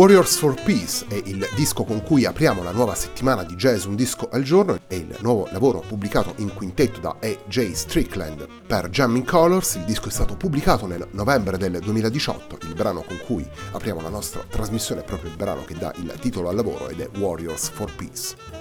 [0.00, 3.96] Warriors for Peace è il disco con cui apriamo la nuova settimana di Jazz Un
[3.96, 7.72] Disco al Giorno, è il nuovo lavoro pubblicato in quintetto da A.J.
[7.72, 13.02] Strickland per Jamming Colors, il disco è stato pubblicato nel novembre del 2018, il brano
[13.02, 16.54] con cui apriamo la nostra trasmissione è proprio il brano che dà il titolo al
[16.54, 18.59] lavoro ed è Warriors for Peace.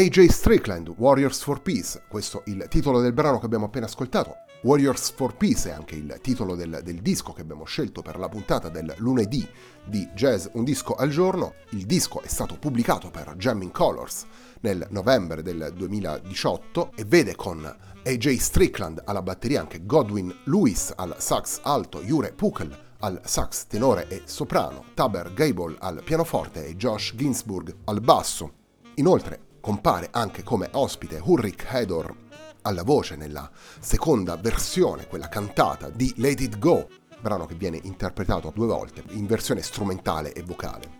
[0.00, 4.34] AJ Strickland, Warriors for Peace, questo è il titolo del brano che abbiamo appena ascoltato.
[4.62, 8.30] Warriors for Peace è anche il titolo del, del, disco che abbiamo scelto per la
[8.30, 9.46] puntata del lunedì
[9.84, 11.52] di Jazz Un disco al giorno.
[11.72, 14.24] Il disco è stato pubblicato per Jamming Colors
[14.60, 17.62] nel novembre del 2018 e vede con
[18.02, 24.08] AJ Strickland alla batteria anche Godwin Lewis al sax alto, Jure Pukel al sax tenore
[24.08, 28.52] e soprano, Taber Gable al pianoforte e Josh Ginsburg al basso.
[28.94, 32.14] Inoltre compare anche come ospite Ulrich Hedor
[32.62, 36.88] alla voce nella seconda versione, quella cantata di Let It Go,
[37.20, 40.99] brano che viene interpretato due volte in versione strumentale e vocale.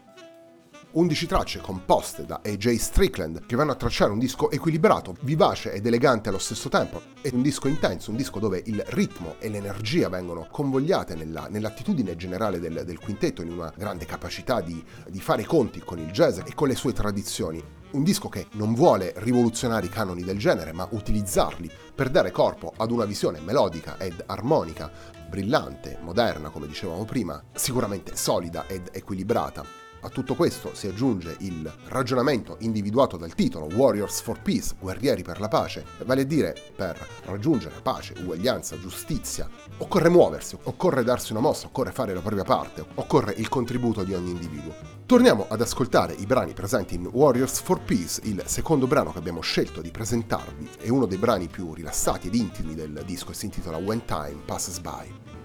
[0.93, 5.87] 11 tracce composte da AJ Strickland che vanno a tracciare un disco equilibrato, vivace ed
[5.87, 7.01] elegante allo stesso tempo.
[7.21, 12.17] È un disco intenso, un disco dove il ritmo e l'energia vengono convogliate nella, nell'attitudine
[12.17, 16.11] generale del, del, quintetto, in una grande capacità di, di fare i conti con il
[16.11, 17.63] jazz e con le sue tradizioni.
[17.93, 22.73] Un disco che non vuole rivoluzionare i canoni del genere, ma utilizzarli per dare corpo
[22.77, 24.91] ad una visione melodica ed armonica,
[25.29, 29.80] brillante, moderna, come dicevamo prima, sicuramente solida ed equilibrata.
[30.03, 35.41] A tutto questo si aggiunge il ragionamento individuato dal titolo Warriors for Peace, guerrieri per
[35.41, 41.43] la pace, vale a dire per raggiungere pace, uguaglianza, giustizia, occorre muoversi, occorre darsi una
[41.43, 44.75] mossa, occorre fare la propria parte, occorre il contributo di ogni individuo.
[45.05, 49.43] Torniamo ad ascoltare i brani presenti in Warriors for Peace, il secondo brano che abbiamo
[49.43, 53.45] scelto di presentarvi, è uno dei brani più rilassati ed intimi del disco e si
[53.45, 55.40] intitola When Time Passes By.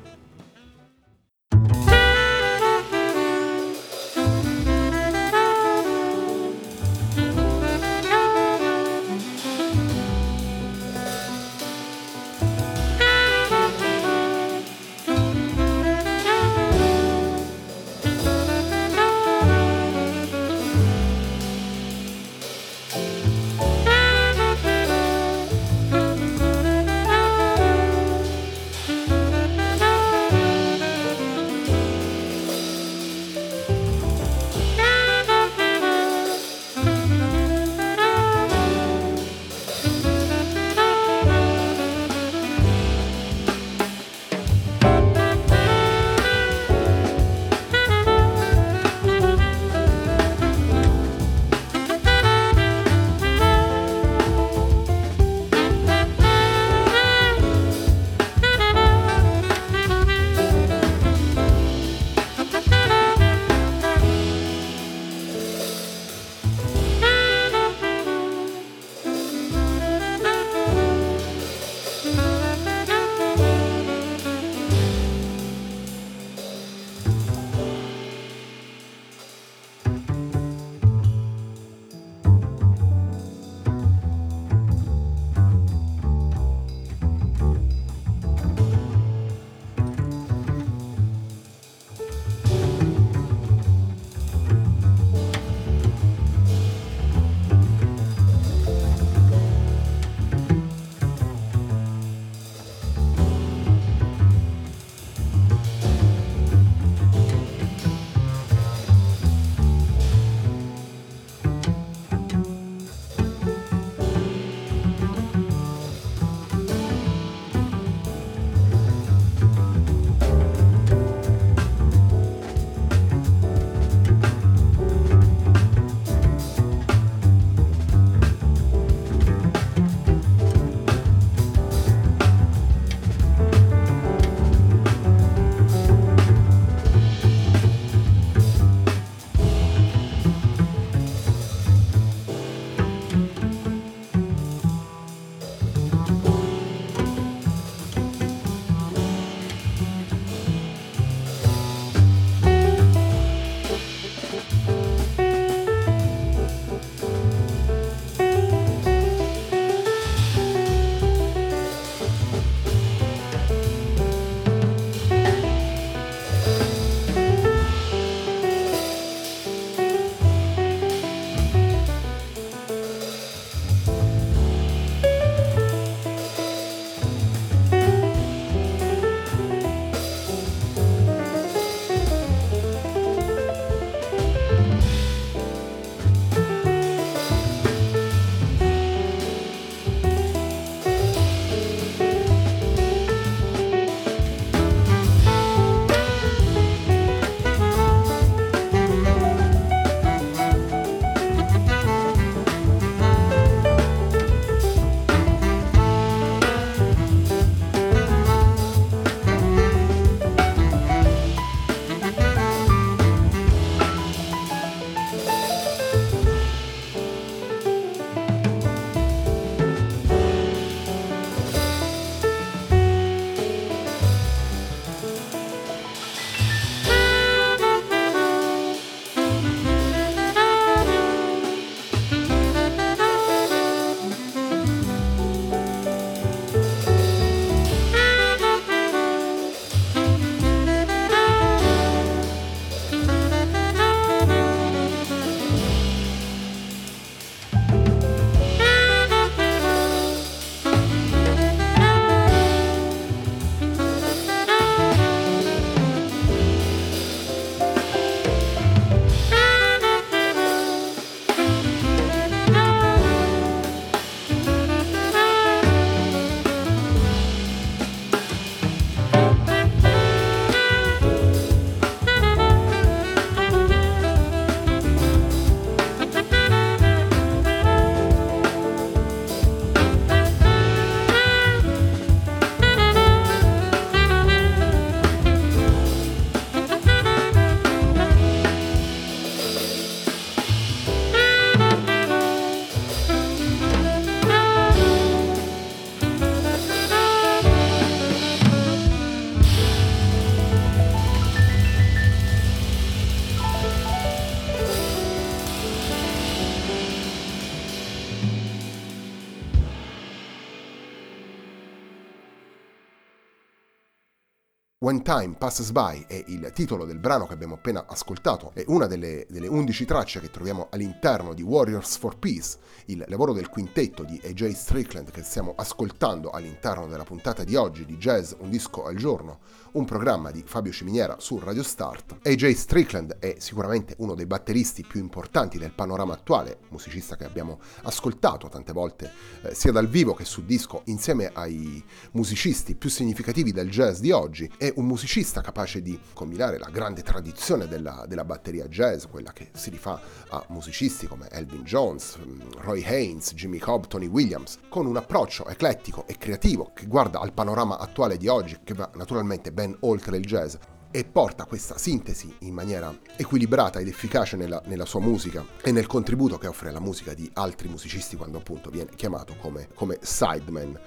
[314.95, 318.85] When Time Passes By è il titolo del brano che abbiamo appena ascoltato, è una
[318.85, 324.03] delle, delle 11 tracce che troviamo all'interno di Warriors for Peace, il lavoro del quintetto
[324.03, 328.85] di AJ Strickland che stiamo ascoltando all'interno della puntata di oggi di Jazz Un disco
[328.85, 329.39] al giorno,
[329.75, 332.19] un programma di Fabio Ciminiera su Radio Start.
[332.23, 337.59] AJ Strickland è sicuramente uno dei batteristi più importanti del panorama attuale, musicista che abbiamo
[337.83, 339.11] ascoltato tante volte
[339.41, 344.11] eh, sia dal vivo che su disco insieme ai musicisti più significativi del jazz di
[344.11, 344.49] oggi.
[344.57, 349.49] È un musicista capace di combinare la grande tradizione della, della batteria jazz, quella che
[349.53, 349.99] si rifà
[350.29, 355.47] a musicisti come Elvin Jones, mm, Roy Haynes, Jimmy Cobb, Tony Williams, con un approccio
[355.47, 360.17] eclettico e creativo che guarda al panorama attuale di oggi, che va naturalmente ben oltre
[360.17, 360.55] il jazz
[360.95, 365.87] e porta questa sintesi in maniera equilibrata ed efficace nella, nella, sua musica e nel
[365.87, 370.79] contributo che offre alla musica di altri musicisti quando appunto viene chiamato come, come sideman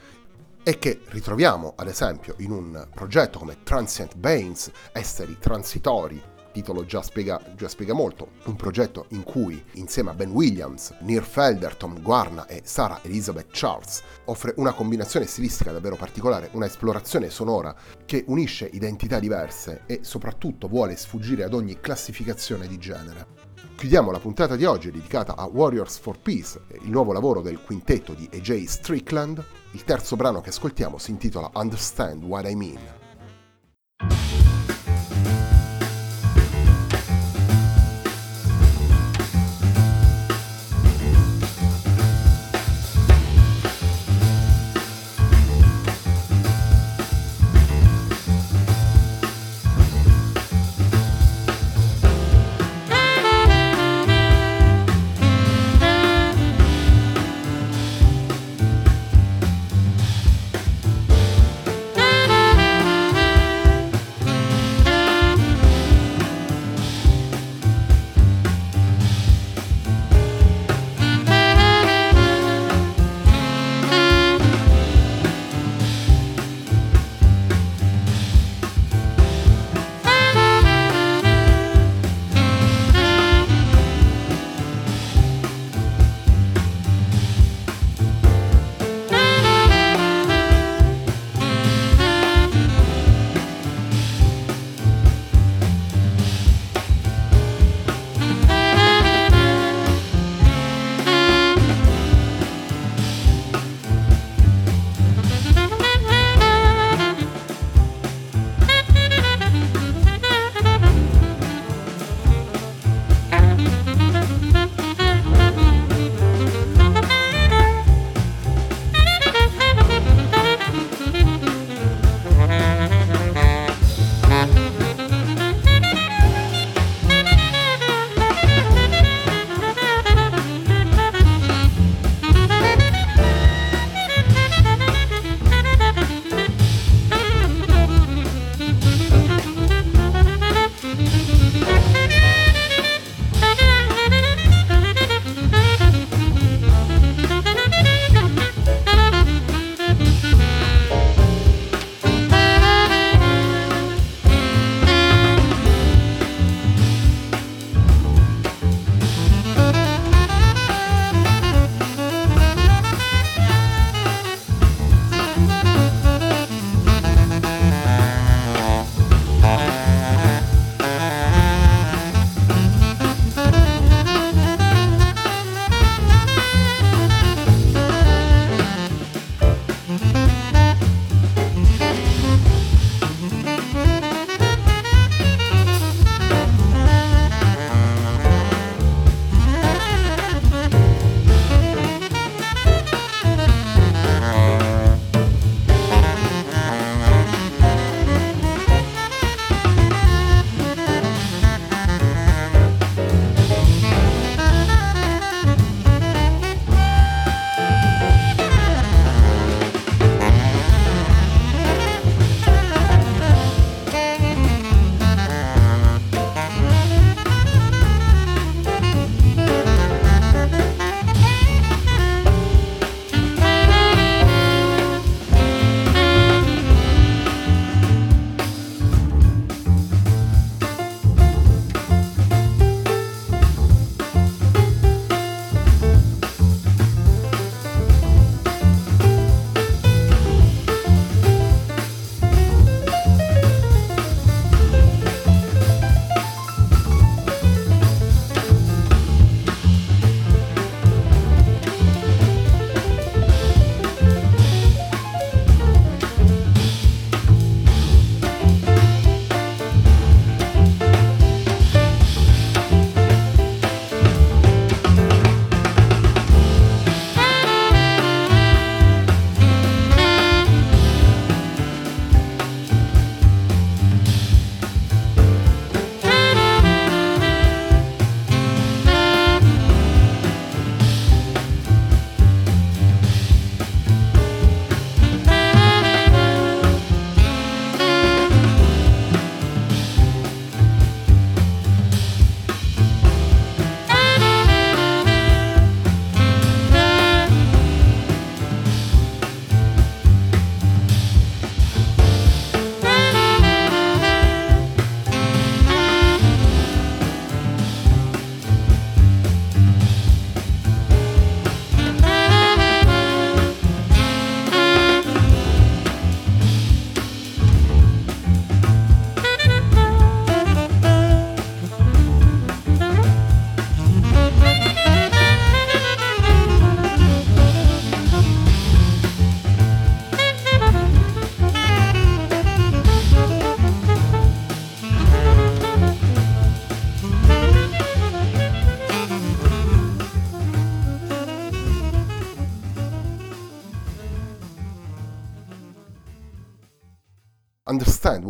[0.68, 6.22] e che ritroviamo ad esempio in un progetto come Transient Bains, Esseri Transitori,
[6.52, 11.22] titolo già spiega, già spiega, molto, un progetto in cui insieme a Ben Williams, Nir
[11.22, 17.30] Felder, Tom Guarna e Sarah Elizabeth Charles offre una combinazione stilistica davvero particolare, una esplorazione
[17.30, 23.26] sonora che unisce identità diverse e soprattutto vuole sfuggire ad ogni classificazione di genere.
[23.74, 28.12] Chiudiamo la puntata di oggi dedicata a Warriors for Peace, il nuovo lavoro del quintetto
[28.12, 29.42] di AJ Strickland.
[29.72, 32.97] Il terzo brano che ascoltiamo si intitola Understand What I Mean.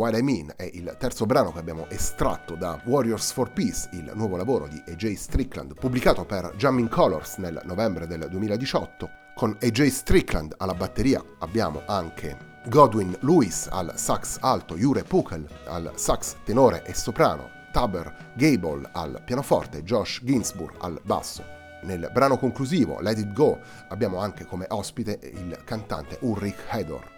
[0.08, 4.10] What I Mean è il terzo brano che abbiamo estratto da Warriors for Peace, il
[4.14, 9.10] nuovo lavoro di AJ Strickland, pubblicato per Jamming Colors nel novembre del 2018.
[9.34, 12.38] Con AJ Strickland alla batteria abbiamo anche
[12.70, 19.20] Godwin Lewis al sax alto, Jure Pukel al sax tenore e soprano, Taber Gable al
[19.22, 21.44] pianoforte, Josh Ginsburg al basso.
[21.82, 27.17] Nel brano conclusivo, Let It Go, abbiamo anche come ospite il cantante Ulrich Hedor.